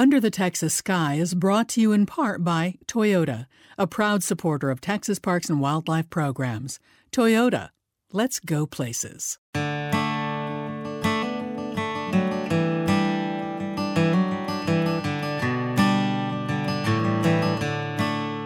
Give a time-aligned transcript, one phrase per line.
[0.00, 3.44] Under the Texas Sky is brought to you in part by Toyota,
[3.76, 6.80] a proud supporter of Texas Parks and Wildlife programs.
[7.12, 7.68] Toyota,
[8.10, 9.36] let's go places.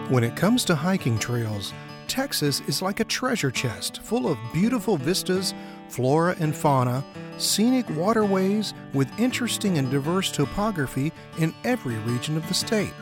[0.09, 1.71] When it comes to hiking trails,
[2.15, 5.53] Texas is like a treasure chest full of beautiful vistas,
[5.89, 7.03] flora and fauna,
[7.37, 12.93] scenic waterways with interesting and diverse topography in every region of the state.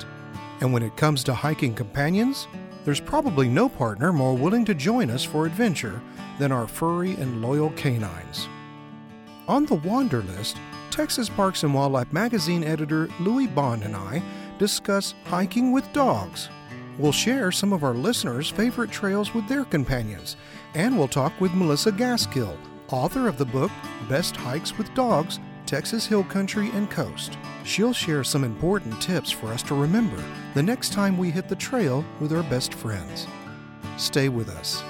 [0.61, 2.47] And when it comes to hiking companions,
[2.85, 6.01] there's probably no partner more willing to join us for adventure
[6.39, 8.47] than our furry and loyal canines.
[9.47, 10.57] On the Wander List,
[10.89, 14.23] Texas Parks and Wildlife magazine editor Louie Bond and I
[14.57, 16.49] discuss hiking with dogs
[16.97, 20.35] We'll share some of our listeners' favorite trails with their companions,
[20.75, 22.55] and we'll talk with Melissa Gaskill,
[22.89, 23.71] author of the book
[24.07, 27.37] Best Hikes with Dogs Texas Hill Country and Coast.
[27.63, 30.21] She'll share some important tips for us to remember
[30.53, 33.27] the next time we hit the trail with our best friends.
[33.97, 34.83] Stay with us.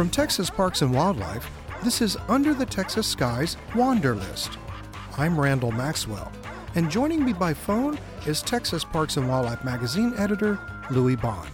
[0.00, 1.50] From Texas Parks and Wildlife,
[1.84, 4.56] this is Under the Texas Skies Wander List.
[5.18, 6.32] I'm Randall Maxwell,
[6.74, 10.58] and joining me by phone is Texas Parks and Wildlife magazine editor
[10.90, 11.50] Louie Bond.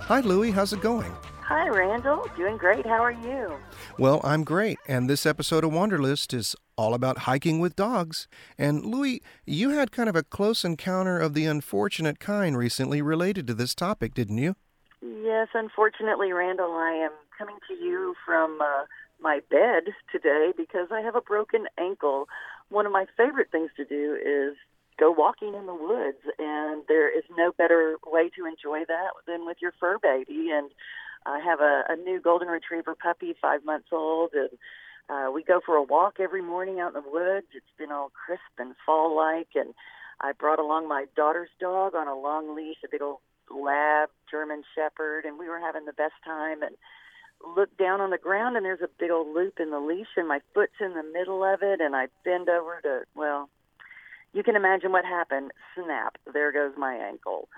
[0.00, 0.50] Hi, Louie.
[0.50, 1.10] How's it going?
[1.40, 2.28] Hi, Randall.
[2.36, 2.84] Doing great.
[2.84, 3.56] How are you?
[3.96, 8.28] Well, I'm great, and this episode of Wanderlist is all about hiking with dogs.
[8.58, 13.46] And Louie, you had kind of a close encounter of the unfortunate kind recently related
[13.46, 14.54] to this topic, didn't you?
[15.02, 18.84] Yes, unfortunately, Randall, I am coming to you from uh,
[19.20, 22.28] my bed today because I have a broken ankle.
[22.68, 24.56] One of my favorite things to do is
[24.98, 29.46] go walking in the woods, and there is no better way to enjoy that than
[29.46, 30.50] with your fur baby.
[30.52, 30.70] And
[31.24, 34.50] I have a, a new golden retriever puppy, five months old, and
[35.08, 37.46] uh, we go for a walk every morning out in the woods.
[37.54, 39.72] It's been all crisp and fall-like, and
[40.20, 44.62] I brought along my daughter's dog on a long leash, a big old lab German
[44.74, 46.62] Shepherd, and we were having the best time.
[46.62, 46.76] And
[47.56, 50.28] look down on the ground and there's a big old loop in the leash and
[50.28, 53.48] my foot's in the middle of it and I bend over to well
[54.32, 57.48] you can imagine what happened snap there goes my ankle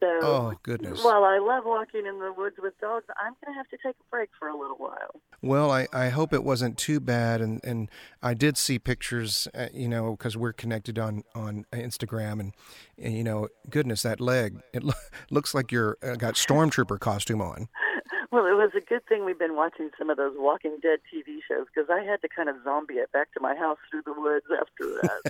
[0.00, 1.02] so oh goodness.
[1.04, 3.96] while I love walking in the woods with dogs I'm going to have to take
[3.96, 5.20] a break for a little while.
[5.42, 7.90] Well I, I hope it wasn't too bad and, and
[8.22, 12.54] I did see pictures uh, you know because we're connected on on Instagram and,
[12.96, 14.92] and you know goodness that leg it lo-
[15.30, 17.68] looks like you're uh, got stormtrooper costume on
[18.32, 21.38] well, it was a good thing we've been watching some of those Walking Dead TV
[21.48, 24.12] shows because I had to kind of zombie it back to my house through the
[24.12, 25.20] woods after that.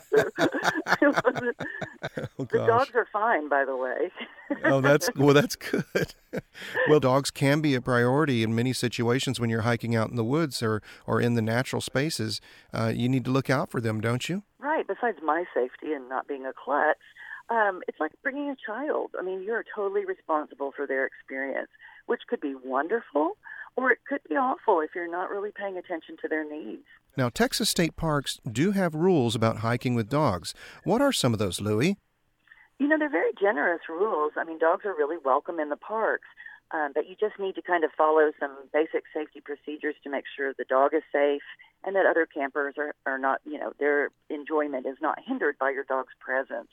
[0.98, 1.12] So
[2.38, 4.10] oh, the dogs are fine, by the way.
[4.64, 6.14] oh, that's well, that's good.
[6.88, 10.25] well, dogs can be a priority in many situations when you're hiking out in the
[10.25, 12.41] woods or or in the natural spaces.
[12.72, 14.42] Uh, you need to look out for them, don't you?
[14.58, 14.87] Right.
[14.87, 16.98] Besides my safety and not being a klutz,
[17.48, 19.12] um, it's like bringing a child.
[19.19, 21.69] I mean, you're totally responsible for their experience
[22.08, 23.36] which could be wonderful
[23.78, 26.82] or it could be awful if you're not really paying attention to their needs.
[27.16, 30.52] Now, Texas state parks do have rules about hiking with dogs.
[30.82, 31.96] What are some of those, Louie?
[32.80, 34.32] You know, they're very generous rules.
[34.36, 36.26] I mean, dogs are really welcome in the parks,
[36.72, 40.25] um, but you just need to kind of follow some basic safety procedures to make
[40.36, 41.42] sure the dog is safe
[41.84, 45.70] and that other campers are, are not, you know, their enjoyment is not hindered by
[45.70, 46.70] your dog's presence.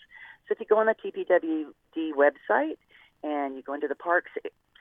[0.47, 2.77] So if you go on the TPWD website
[3.23, 4.31] and you go into the parks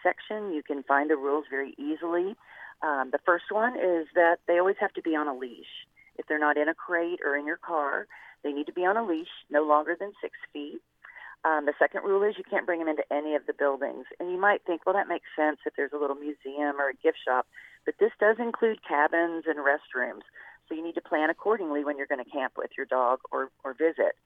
[0.05, 0.53] section.
[0.53, 2.37] You can find the rules very easily.
[2.83, 5.89] Um, the first one is that they always have to be on a leash.
[6.17, 8.07] If they're not in a crate or in your car,
[8.45, 10.81] they need to be on a leash no longer than six feet.
[11.45, 14.07] Um, the second rule is you can't bring them into any of the buildings.
[14.19, 17.03] And you might think, well, that makes sense if there's a little museum or a
[17.03, 17.47] gift shop,
[17.85, 20.25] but this does include cabins and restrooms.
[20.69, 23.51] So you need to plan accordingly when you're going to camp with your dog or,
[23.63, 24.17] or visit.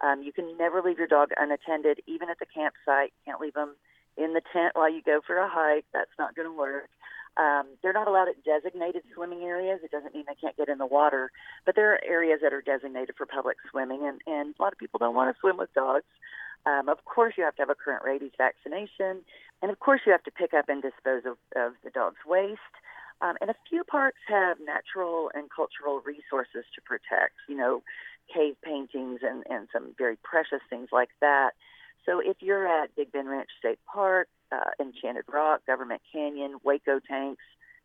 [0.00, 3.12] Um, you can never leave your dog unattended, even at the campsite.
[3.14, 3.76] You can't leave them
[4.16, 5.86] in the tent while you go for a hike.
[5.92, 6.88] That's not going to work.
[7.36, 9.80] Um, they're not allowed at designated swimming areas.
[9.82, 11.32] It doesn't mean they can't get in the water,
[11.66, 14.78] but there are areas that are designated for public swimming, and, and a lot of
[14.78, 16.06] people don't want to swim with dogs.
[16.64, 19.22] Um, of course, you have to have a current rabies vaccination,
[19.60, 22.60] and of course, you have to pick up and dispose of, of the dog's waste.
[23.20, 27.82] Um, and a few parks have natural and cultural resources to protect, you know,
[28.32, 31.50] cave paintings and, and some very precious things like that.
[32.06, 37.00] So if you're at Big Bend Ranch State Park, uh, Enchanted Rock, Government Canyon, Hueco
[37.08, 37.42] Tanks,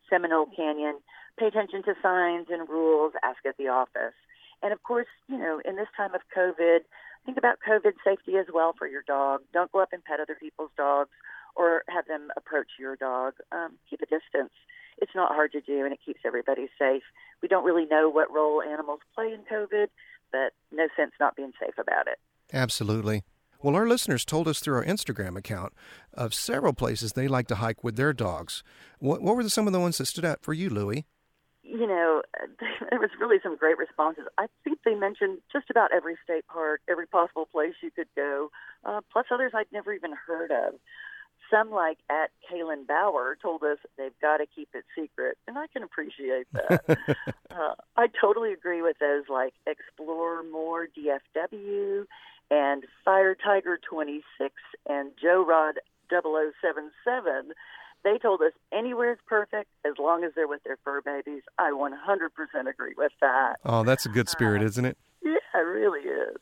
[0.10, 1.00] Seminole Canyon,
[1.38, 4.16] pay attention to signs and rules, ask at the office.
[4.62, 6.80] And of course, you know, in this time of COVID,
[7.26, 9.42] think about COVID safety as well for your dog.
[9.54, 11.12] Don't go up and pet other people's dogs
[11.56, 13.34] or have them approach your dog.
[13.52, 14.54] Um, keep a distance.
[14.98, 17.04] It's not hard to do, and it keeps everybody safe.
[17.42, 19.88] We don't really know what role animals play in COVID,
[20.32, 22.20] but no sense not being safe about it.
[22.52, 23.24] Absolutely.
[23.62, 25.74] Well, our listeners told us through our Instagram account
[26.14, 28.64] of several places they like to hike with their dogs.
[29.00, 31.06] What, what were some of the ones that stood out for you, Louie?
[31.62, 32.22] You know,
[32.90, 34.24] there was really some great responses.
[34.38, 38.50] I think they mentioned just about every state park, every possible place you could go,
[38.86, 40.76] uh, plus others I'd never even heard of.
[41.52, 45.66] Some, like at Kaylin Bauer, told us they've got to keep it secret, and I
[45.68, 46.98] can appreciate that.
[47.52, 52.06] uh, I totally agree with those, like Explore More DFW
[52.52, 54.54] and Fire Tiger 26
[54.88, 55.76] and Joe Rod
[56.10, 57.54] 0077.
[58.04, 61.44] They told us anywhere is perfect as long as they're with their fur babies.
[61.58, 63.58] I 100% agree with that.
[63.66, 64.98] Oh, that's a good spirit, uh, isn't it?
[65.22, 66.38] Yeah, it really is.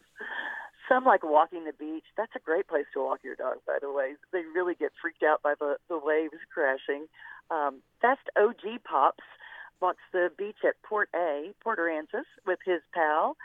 [0.87, 2.05] Some like walking the beach.
[2.15, 4.13] That's a great place to walk your dog, by the way.
[4.31, 7.07] They really get freaked out by the, the waves crashing.
[7.49, 9.23] Um, Best OG Pops
[9.81, 13.35] walks the beach at Port A, Port Aransas, with his pal.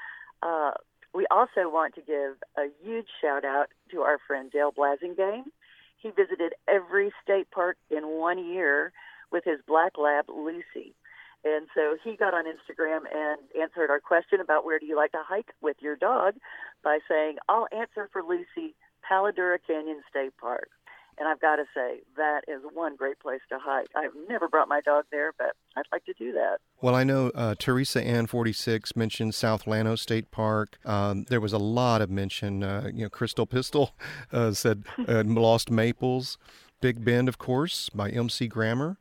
[0.42, 0.72] Uh,
[1.14, 5.44] we also want to give a huge shout out to our friend Dale Blasingame.
[5.98, 8.92] He visited every state park in one year
[9.30, 10.94] with his black lab Lucy.
[11.44, 15.12] And so he got on Instagram and answered our question about where do you like
[15.12, 16.34] to hike with your dog
[16.84, 18.74] by saying, I'll answer for Lucy,
[19.06, 20.68] Palo Duro Canyon State Park.
[21.18, 23.88] And I've got to say, that is one great place to hike.
[23.94, 26.58] I've never brought my dog there, but I'd like to do that.
[26.80, 30.78] Well, I know uh, Teresa Ann 46 mentioned South Llano State Park.
[30.84, 32.62] Um, there was a lot of mention.
[32.62, 33.94] Uh, you know, Crystal Pistol
[34.32, 36.38] uh, said uh, Lost Maples.
[36.80, 38.98] Big Bend, of course, by MC Grammer.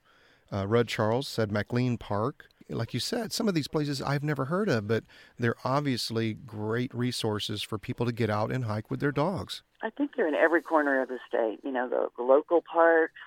[0.54, 4.46] Uh, Rudd Charles said McLean Park like you said, some of these places I've never
[4.46, 5.04] heard of, but
[5.38, 9.64] they're obviously great resources for people to get out and hike with their dogs.
[9.82, 11.60] I think they're in every corner of the state.
[11.64, 13.20] You know, the, the local parks,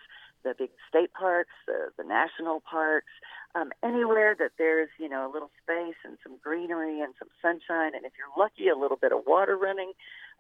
[0.45, 3.11] the big state parks, the, the national parks,
[3.55, 7.95] um, anywhere that there's, you know, a little space and some greenery and some sunshine,
[7.95, 9.93] and if you're lucky, a little bit of water running.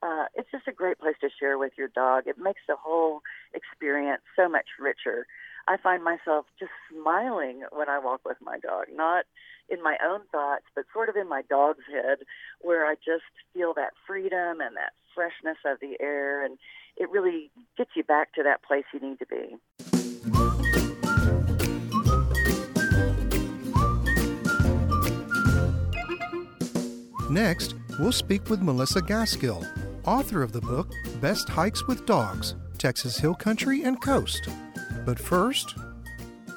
[0.03, 2.25] Uh, it's just a great place to share with your dog.
[2.27, 3.23] It makes the whole
[3.55, 5.27] experience so much richer.
[5.67, 9.25] I find myself just smiling when I walk with my dog, not
[9.71, 12.19] in my own thoughts, but sort of in my dog's head,
[12.61, 13.25] where I just
[13.55, 16.59] feel that freedom and that freshness of the air, and
[16.97, 19.57] it really gets you back to that place you need to be.
[27.31, 29.67] Next, we'll speak with Melissa Gaskill,
[30.05, 34.47] author of the book Best Hikes with Dogs Texas Hill Country and Coast.
[35.05, 35.75] But first,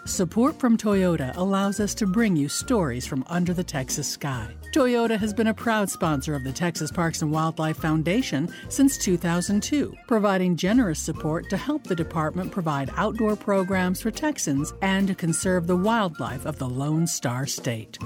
[0.08, 4.56] Support from Toyota allows us to bring you stories from under the Texas sky.
[4.74, 9.94] Toyota has been a proud sponsor of the Texas Parks and Wildlife Foundation since 2002,
[10.08, 15.68] providing generous support to help the department provide outdoor programs for Texans and to conserve
[15.68, 18.00] the wildlife of the Lone Star State.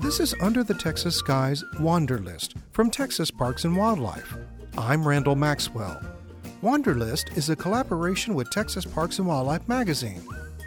[0.00, 4.36] This is Under the Texas Sky's Wanderlist from Texas Parks and Wildlife.
[4.76, 6.15] I'm Randall Maxwell.
[6.66, 10.20] Wanderlist is a collaboration with Texas Parks and Wildlife magazine.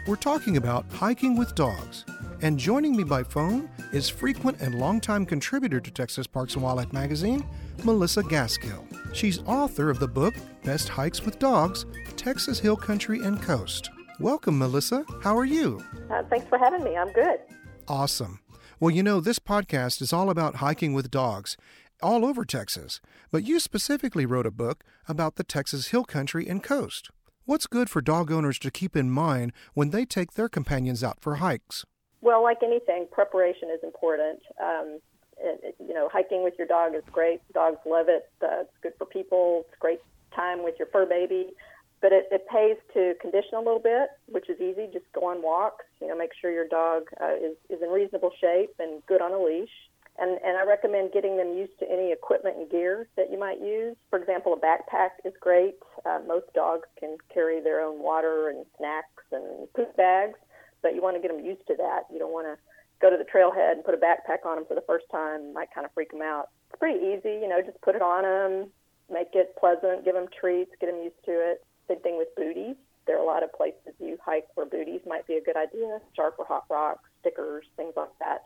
[0.06, 2.06] We're talking about hiking with dogs.
[2.40, 6.94] And joining me by phone is frequent and longtime contributor to Texas Parks and Wildlife
[6.94, 7.44] magazine,
[7.84, 8.82] Melissa Gaskill.
[9.14, 10.32] She's author of the book
[10.64, 11.84] Best Hikes with Dogs
[12.16, 13.90] Texas Hill Country and Coast.
[14.20, 15.04] Welcome, Melissa.
[15.22, 15.84] How are you?
[16.10, 16.96] Uh, thanks for having me.
[16.96, 17.40] I'm good.
[17.88, 18.40] Awesome.
[18.80, 21.58] Well, you know, this podcast is all about hiking with dogs,
[22.02, 26.62] all over Texas, but you specifically wrote a book about the Texas Hill Country and
[26.62, 27.10] coast.
[27.44, 31.20] What's good for dog owners to keep in mind when they take their companions out
[31.20, 31.84] for hikes?
[32.20, 34.40] Well, like anything, preparation is important.
[34.62, 35.00] Um,
[35.78, 37.40] you know, hiking with your dog is great.
[37.52, 38.30] Dogs love it.
[38.42, 39.64] Uh, it's good for people.
[39.66, 40.00] It's great
[40.34, 41.48] time with your fur baby.
[42.02, 44.88] But it, it pays to condition a little bit, which is easy.
[44.92, 45.84] Just go on walks.
[46.00, 49.32] You know, make sure your dog uh, is, is in reasonable shape and good on
[49.32, 49.68] a leash
[50.20, 53.60] and, and I recommend getting them used to any equipment and gear that you might
[53.60, 53.96] use.
[54.10, 55.76] For example, a backpack is great.
[56.04, 60.38] Uh, most dogs can carry their own water and snacks and poop bags,
[60.82, 62.02] but you want to get them used to that.
[62.12, 62.56] You don't want to
[63.00, 65.40] go to the trailhead and put a backpack on them for the first time.
[65.40, 66.50] It might kind of freak them out.
[66.68, 68.70] It's pretty easy, you know, just put it on them,
[69.10, 71.64] make it pleasant, give them treats, get them used to it.
[71.88, 72.76] Same thing with booties.
[73.06, 75.98] There are a lot of places you hike where booties might be a good idea,
[76.14, 78.44] sharp or hot rocks, stickers, things like that.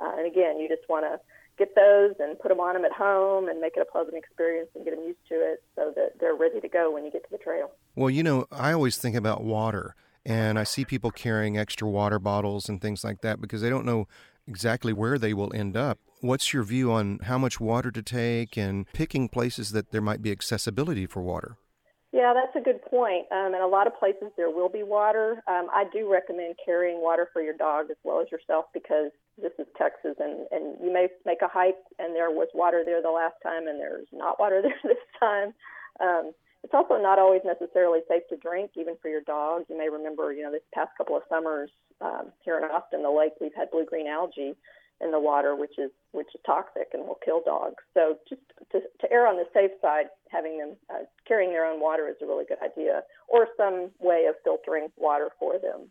[0.00, 1.20] Uh, and again, you just want to
[1.58, 4.70] get those and put them on them at home and make it a pleasant experience
[4.74, 7.22] and get them used to it so that they're ready to go when you get
[7.22, 7.70] to the trail.
[7.94, 9.94] Well, you know, I always think about water.
[10.24, 13.86] and I see people carrying extra water bottles and things like that because they don't
[13.86, 14.06] know
[14.46, 15.98] exactly where they will end up.
[16.20, 20.20] What's your view on how much water to take and picking places that there might
[20.20, 21.56] be accessibility for water?
[22.12, 23.26] Yeah, that's a good point.
[23.30, 25.42] Um, in a lot of places, there will be water.
[25.46, 29.52] Um, I do recommend carrying water for your dog as well as yourself because this
[29.58, 33.10] is Texas, and, and you may make a hike and there was water there the
[33.10, 35.54] last time, and there's not water there this time.
[36.00, 36.32] Um,
[36.62, 39.64] it's also not always necessarily safe to drink, even for your dog.
[39.68, 41.70] You may remember, you know, this past couple of summers
[42.00, 44.54] um, here in Austin, the lake, we've had blue green algae
[45.00, 47.82] in the water, which is which is toxic and will kill dogs.
[47.94, 48.42] So just
[48.72, 52.16] to, to err on the safe side, having them uh, carrying their own water is
[52.22, 55.88] a really good idea, or some way of filtering water for them.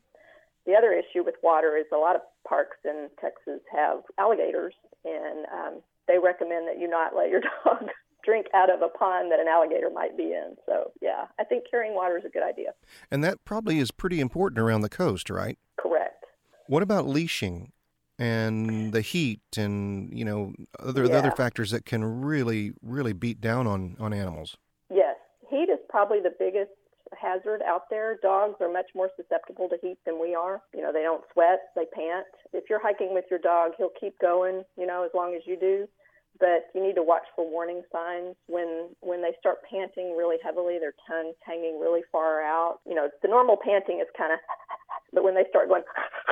[0.66, 4.74] The other issue with water is a lot of parks in Texas have alligators,
[5.06, 7.90] and um, they recommend that you not let your dog
[8.24, 10.56] drink out of a pond that an alligator might be in.
[10.66, 12.74] So, yeah, I think carrying water is a good idea.
[13.10, 15.58] And that probably is pretty important around the coast, right?
[15.80, 16.26] Correct.
[16.68, 17.72] What about leashing
[18.18, 21.16] and the heat and, you know, other yeah.
[21.16, 24.58] other factors that can really really beat down on on animals?
[24.94, 25.16] Yes.
[25.50, 26.72] Heat is probably the biggest
[27.20, 28.18] hazard out there.
[28.22, 30.62] Dogs are much more susceptible to heat than we are.
[30.74, 32.26] You know, they don't sweat, they pant.
[32.54, 35.58] If you're hiking with your dog, he'll keep going, you know, as long as you
[35.58, 35.88] do
[36.40, 40.80] but you need to watch for warning signs when when they start panting really heavily
[40.80, 44.40] their tongue's hanging really far out you know the normal panting is kind of
[45.14, 45.84] but when they start going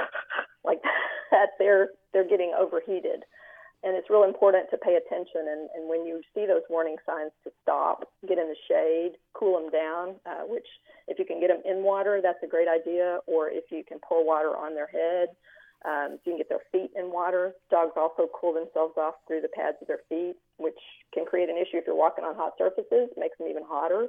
[0.63, 0.81] like
[1.31, 3.23] that they're they're getting overheated
[3.83, 7.31] and it's real important to pay attention and, and when you see those warning signs
[7.43, 10.67] to stop get in the shade cool them down uh, which
[11.07, 13.99] if you can get them in water that's a great idea or if you can
[13.99, 15.29] pour water on their head
[15.85, 17.53] um, so you can get their feet in water.
[17.69, 20.79] Dogs also cool themselves off through the pads of their feet, which
[21.13, 24.07] can create an issue if you're walking on hot surfaces, makes them even hotter.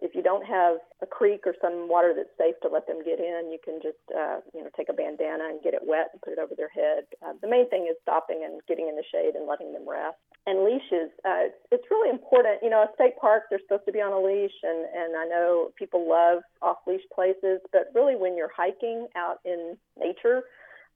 [0.00, 3.18] If you don't have a creek or some water that's safe to let them get
[3.18, 6.20] in, you can just uh, you know take a bandana and get it wet and
[6.20, 7.08] put it over their head.
[7.24, 10.20] Uh, the main thing is stopping and getting in the shade and letting them rest.
[10.46, 12.62] And leashes, uh, it's, really important.
[12.62, 15.24] You know, a state park they're supposed to be on a leash, and and I
[15.24, 20.44] know people love off leash places, but really when you're hiking out in nature,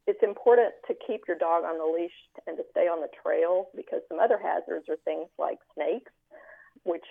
[0.06, 2.14] it's important to keep your dog on the leash
[2.46, 6.12] and to stay on the trail because some other hazards are things like snakes,
[6.84, 7.04] which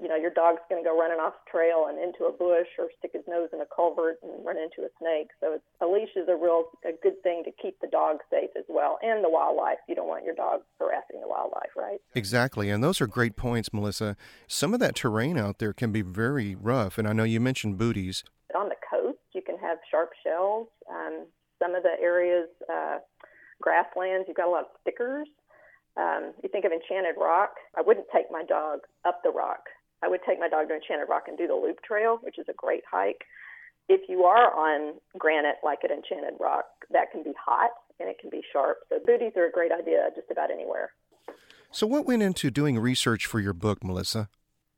[0.00, 2.88] you know your dog's going to go running off trail and into a bush or
[2.98, 5.28] stick his nose in a culvert and run into a snake.
[5.40, 8.50] So it's, a leash is a real a good thing to keep the dog safe
[8.56, 9.78] as well and the wildlife.
[9.88, 11.98] You don't want your dog harassing the wildlife, right?
[12.14, 14.16] Exactly, and those are great points, Melissa.
[14.46, 17.78] Some of that terrain out there can be very rough, and I know you mentioned
[17.78, 18.24] booties.
[18.54, 20.68] On the coast, you can have sharp shells.
[20.90, 21.26] Um,
[21.62, 22.98] some of the areas, uh,
[23.60, 25.28] grasslands, you've got a lot of stickers.
[25.96, 29.60] Um, you think of Enchanted Rock, I wouldn't take my dog up the rock.
[30.02, 32.46] I would take my dog to Enchanted Rock and do the loop trail, which is
[32.48, 33.24] a great hike.
[33.88, 38.18] If you are on granite like at Enchanted Rock, that can be hot and it
[38.20, 38.78] can be sharp.
[38.88, 40.90] So booties are a great idea just about anywhere.
[41.70, 44.28] So, what went into doing research for your book, Melissa?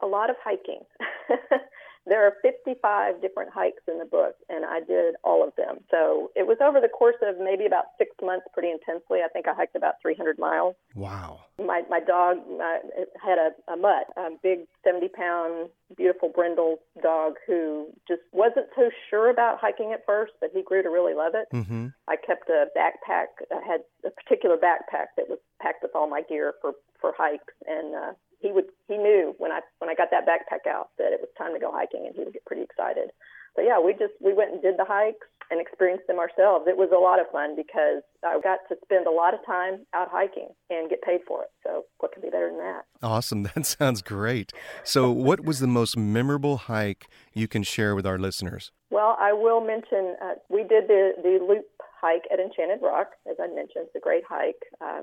[0.00, 0.83] A lot of hiking.
[2.07, 5.78] There are 55 different hikes in the book, and I did all of them.
[5.90, 9.21] So it was over the course of maybe about six months, pretty intensely.
[9.25, 10.75] I think I hiked about 300 miles.
[10.95, 11.40] Wow.
[11.64, 12.78] My my dog uh,
[13.25, 18.90] had a, a mutt, a big 70 pound, beautiful brindle dog who just wasn't so
[19.11, 21.49] sure about hiking at first, but he grew to really love it.
[21.54, 21.88] Mm-hmm.
[22.09, 23.47] I kept a backpack.
[23.50, 27.54] I had a particular backpack that was packed with all my gear for for hikes,
[27.66, 31.12] and uh, he would he knew when I when I got that backpack out that
[31.12, 33.11] it was time to go hiking, and he would get pretty excited.
[33.56, 36.64] So yeah, we just we went and did the hikes and experienced them ourselves.
[36.66, 39.87] It was a lot of fun because I got to spend a lot of time
[39.94, 41.50] out hiking and get paid for it.
[41.62, 42.84] So what could be better than that?
[43.02, 44.52] Awesome, that sounds great.
[44.82, 48.73] So what was the most memorable hike you can share with our listeners?
[48.90, 51.66] Well, I will mention uh, we did the the loop
[52.00, 53.87] hike at Enchanted Rock, as I mentioned.
[53.87, 54.62] It's a great hike.
[54.80, 55.02] Uh,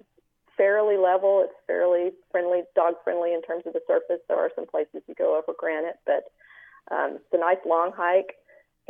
[0.58, 1.41] fairly level.
[1.43, 4.22] It's fairly friendly, dog friendly in terms of the surface.
[4.27, 6.29] There are some places you go over granite, but
[6.93, 8.36] um, it's a nice long hike,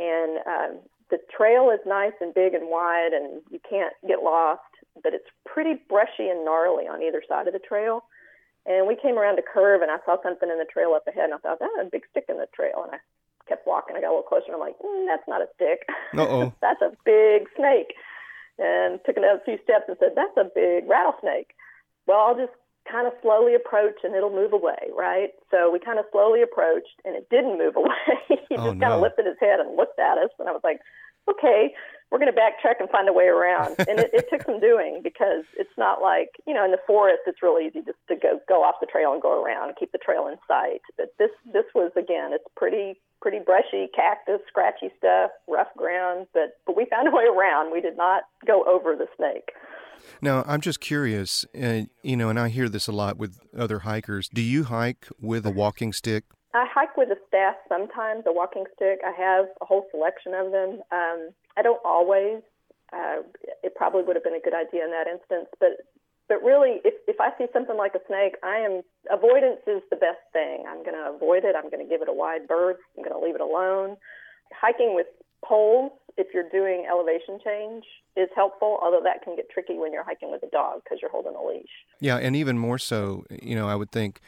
[0.02, 0.72] and um,
[1.10, 4.66] the trail is nice and big and wide, and you can't get lost.
[5.02, 8.04] But it's pretty brushy and gnarly on either side of the trail.
[8.66, 11.30] And we came around a curve, and I saw something in the trail up ahead,
[11.30, 12.98] and I thought, "That a big stick in the trail." And I
[13.48, 13.96] kept walking.
[13.96, 15.86] I got a little closer, and I'm like, mm, "That's not a stick.
[16.60, 17.94] That's a big snake."
[18.58, 21.54] And took another few steps and said, "That's a big rattlesnake."
[22.06, 22.52] well, I'll just
[22.90, 25.30] kind of slowly approach and it'll move away, right?
[25.50, 28.16] So we kind of slowly approached and it didn't move away.
[28.48, 28.86] he oh, just no.
[28.86, 30.30] kind of lifted his head and looked at us.
[30.38, 30.80] And I was like,
[31.30, 31.72] okay,
[32.10, 33.76] we're going to backtrack and find a way around.
[33.88, 37.20] and it, it took some doing because it's not like, you know, in the forest,
[37.26, 39.92] it's really easy just to go, go off the trail and go around and keep
[39.92, 40.82] the trail in sight.
[40.96, 46.58] But this, this was, again, it's pretty pretty brushy cactus, scratchy stuff, rough ground, but
[46.66, 47.72] but we found a way around.
[47.72, 49.52] We did not go over the snake.
[50.22, 53.80] Now, I'm just curious, uh, you know, and I hear this a lot with other
[53.80, 54.28] hikers.
[54.28, 56.22] Do you hike with a walking stick?
[56.54, 59.00] I hike with a staff sometimes, a walking stick.
[59.04, 60.80] I have a whole selection of them.
[60.92, 62.40] Um, I don't always.
[62.92, 63.26] Uh,
[63.64, 65.82] it probably would have been a good idea in that instance, but
[66.28, 69.96] but really, if, if I see something like a snake, I am avoidance is the
[69.96, 70.64] best thing.
[70.68, 71.56] I'm going to avoid it.
[71.56, 72.78] I'm going to give it a wide berth.
[72.96, 73.96] I'm going to leave it alone.
[74.54, 75.08] Hiking with
[75.44, 77.84] poles, if you're doing elevation change,
[78.16, 78.78] is helpful.
[78.82, 81.44] Although that can get tricky when you're hiking with a dog because you're holding a
[81.44, 81.70] leash.
[82.00, 84.20] Yeah, and even more so, you know, I would think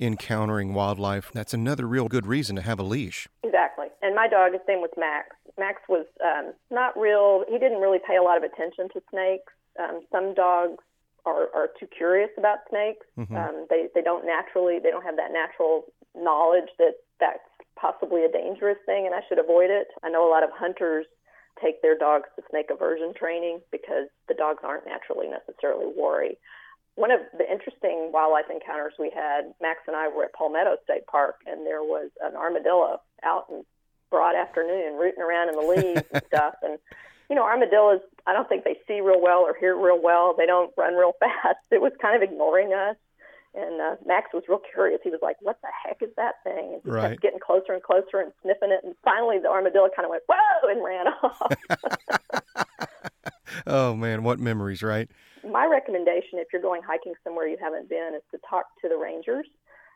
[0.00, 1.30] encountering wildlife.
[1.32, 3.28] That's another real good reason to have a leash.
[3.42, 3.86] Exactly.
[4.02, 5.36] And my dog, his name was Max.
[5.58, 7.44] Max was um, not real.
[7.48, 9.52] He didn't really pay a lot of attention to snakes.
[9.78, 10.82] Um, some dogs
[11.24, 13.06] are, are too curious about snakes.
[13.18, 13.36] Mm-hmm.
[13.36, 15.84] Um, they they don't naturally they don't have that natural
[16.16, 17.46] knowledge that that's
[17.76, 19.88] possibly a dangerous thing and I should avoid it.
[20.02, 21.06] I know a lot of hunters
[21.60, 26.38] take their dogs to snake aversion training because the dogs aren't naturally necessarily wary.
[26.94, 31.06] One of the interesting wildlife encounters we had, Max and I were at Palmetto State
[31.06, 33.64] Park, and there was an armadillo out in
[34.10, 36.54] broad afternoon rooting around in the leaves and stuff.
[36.62, 36.78] And
[37.30, 40.34] you know, armadillos, I don't think they see real well or hear real well.
[40.36, 41.64] They don't run real fast.
[41.70, 42.96] It was kind of ignoring us.
[43.54, 45.00] And uh, Max was real curious.
[45.04, 47.10] He was like, "What the heck is that thing?" And he right.
[47.10, 48.80] kept getting closer and closer and sniffing it.
[48.82, 52.88] And finally, the armadillo kind of went, "Whoa!" and ran off.
[53.66, 55.08] oh man, what memories, right?
[55.44, 58.96] My recommendation, if you're going hiking somewhere you haven't been, is to talk to the
[58.96, 59.46] rangers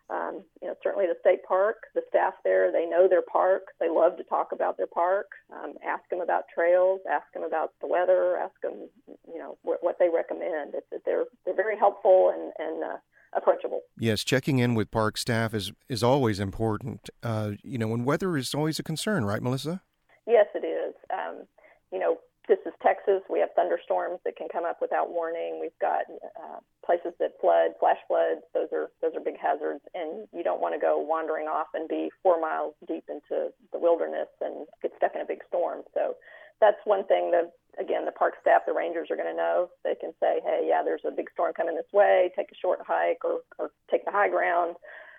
[0.09, 3.63] um, you know, certainly the state park, the staff there, they know their park.
[3.81, 5.27] They love to talk about their park.
[5.53, 7.01] Um, ask them about trails.
[7.11, 8.37] Ask them about the weather.
[8.37, 8.89] Ask them,
[9.27, 10.75] you know, wh- what they recommend.
[10.75, 12.97] It's, they're they're very helpful and and uh,
[13.37, 13.83] approachable.
[13.99, 17.11] Yes, checking in with park staff is is always important.
[17.23, 19.83] Uh, you know, when weather is always a concern, right, Melissa?
[20.27, 20.95] Yes, it is.
[21.13, 21.45] Um,
[21.93, 23.23] you know, this is Texas.
[23.29, 25.59] We have thunderstorms that can come up without warning.
[25.61, 28.43] We've got uh, places that flood, flash floods.
[28.55, 31.89] Those are those are big hazards, and you don't want to go wandering off and
[31.89, 35.83] be four miles deep into the wilderness and get stuck in a big storm.
[35.95, 36.15] So
[36.61, 39.69] that's one thing that again the park staff, the rangers are going to know.
[39.85, 42.31] They can say, hey, yeah, there's a big storm coming this way.
[42.37, 44.77] Take a short hike or, or take the high ground.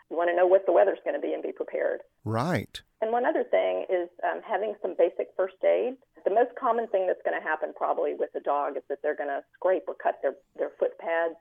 [0.10, 2.00] You want to know what the weather's going to be and be prepared.
[2.24, 2.80] Right.
[3.02, 6.00] And one other thing is um, having some basic first aid.
[6.24, 9.20] The most common thing that's going to happen probably with a dog is that they're
[9.20, 11.36] going to scrape or cut their, their foot pads.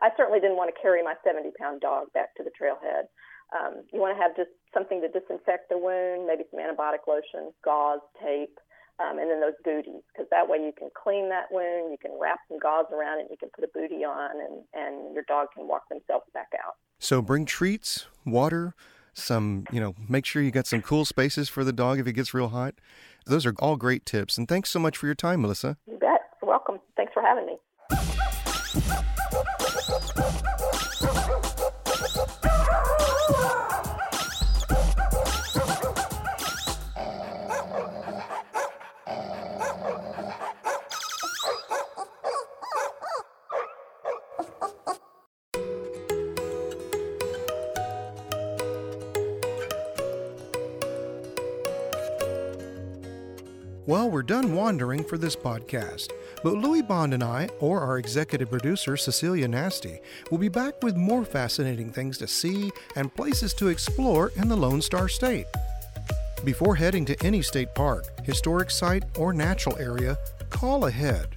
[0.00, 3.12] I certainly didn't want to carry my 70 pound dog back to the trailhead.
[3.52, 7.52] Um, you want to have just something to disinfect the wound, maybe some antibiotic lotion,
[7.64, 8.58] gauze, tape,
[9.00, 12.12] um, and then those booties, because that way you can clean that wound, you can
[12.20, 15.48] wrap some gauze around it, you can put a booty on, and, and your dog
[15.54, 16.74] can walk themselves back out.
[16.98, 18.74] So bring treats, water,
[19.14, 22.12] some, you know, make sure you got some cool spaces for the dog if it
[22.12, 22.74] gets real hot.
[23.26, 24.38] Those are all great tips.
[24.38, 25.76] And thanks so much for your time, Melissa.
[25.86, 26.20] You bet.
[26.42, 26.78] You're welcome.
[26.96, 27.56] Thanks for having me.
[53.88, 58.50] Well, we're done wandering for this podcast, but Louie Bond and I, or our executive
[58.50, 63.68] producer Cecilia Nasti, will be back with more fascinating things to see and places to
[63.68, 65.46] explore in the Lone Star State.
[66.44, 70.18] Before heading to any state park, historic site, or natural area,
[70.50, 71.28] call ahead.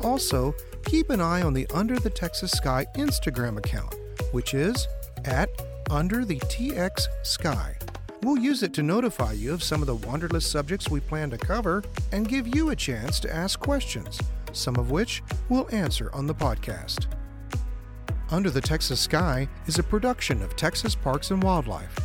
[0.00, 3.92] Also, keep an eye on the Under the Texas Sky Instagram account,
[4.30, 4.86] which is
[5.24, 5.48] at
[5.90, 7.77] Under the TX Sky.
[8.22, 11.38] We'll use it to notify you of some of the wanderlust subjects we plan to
[11.38, 14.20] cover and give you a chance to ask questions,
[14.52, 17.06] some of which we'll answer on the podcast.
[18.30, 21.96] Under the Texas Sky is a production of Texas Parks and Wildlife.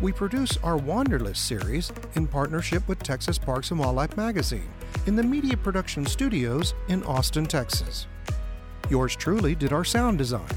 [0.00, 4.70] We produce our Wanderlust series in partnership with Texas Parks and Wildlife magazine
[5.06, 8.06] in the Media Production Studios in Austin, Texas.
[8.88, 10.48] Yours truly did our sound design.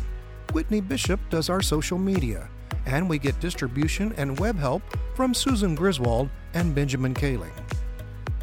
[0.54, 2.50] Whitney Bishop does our social media
[2.86, 4.82] and we get distribution and web help
[5.16, 7.52] from Susan Griswold and Benjamin Kaling.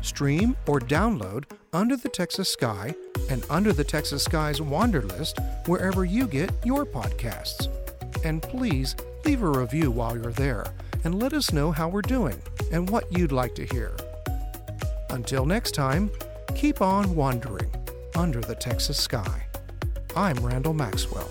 [0.03, 2.94] Stream or download Under the Texas Sky
[3.29, 7.68] and Under the Texas Sky's Wander List wherever you get your podcasts.
[8.24, 10.66] And please leave a review while you're there
[11.05, 12.40] and let us know how we're doing
[12.72, 13.96] and what you'd like to hear.
[15.11, 16.11] Until next time,
[16.55, 17.72] keep on wandering
[18.16, 19.46] under the Texas sky.
[20.16, 21.29] I'm Randall Maxwell.